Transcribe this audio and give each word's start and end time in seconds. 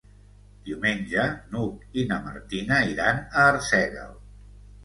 Diumenge 0.69 1.25
n'Hug 1.51 1.99
i 2.01 2.07
na 2.13 2.19
Martina 2.23 2.81
iran 2.95 3.23
a 3.29 3.45
Arsèguel. 3.53 4.21